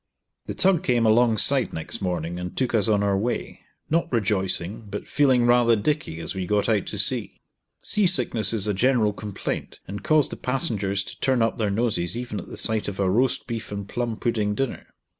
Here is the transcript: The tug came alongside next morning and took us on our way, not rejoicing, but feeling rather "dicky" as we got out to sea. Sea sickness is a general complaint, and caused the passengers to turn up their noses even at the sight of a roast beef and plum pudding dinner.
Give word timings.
The 0.47 0.55
tug 0.55 0.81
came 0.81 1.05
alongside 1.05 1.73
next 1.73 2.01
morning 2.01 2.39
and 2.39 2.57
took 2.57 2.73
us 2.73 2.87
on 2.87 3.03
our 3.03 3.15
way, 3.15 3.59
not 3.87 4.11
rejoicing, 4.11 4.87
but 4.89 5.07
feeling 5.07 5.45
rather 5.45 5.75
"dicky" 5.75 6.19
as 6.19 6.33
we 6.33 6.47
got 6.47 6.67
out 6.67 6.87
to 6.87 6.97
sea. 6.97 7.39
Sea 7.83 8.07
sickness 8.07 8.51
is 8.51 8.65
a 8.65 8.73
general 8.73 9.13
complaint, 9.13 9.79
and 9.87 10.03
caused 10.03 10.31
the 10.31 10.37
passengers 10.37 11.03
to 11.03 11.19
turn 11.19 11.43
up 11.43 11.59
their 11.59 11.69
noses 11.69 12.17
even 12.17 12.39
at 12.39 12.47
the 12.49 12.57
sight 12.57 12.87
of 12.87 12.99
a 12.99 13.07
roast 13.11 13.45
beef 13.45 13.71
and 13.71 13.87
plum 13.87 14.17
pudding 14.17 14.55
dinner. 14.55 14.87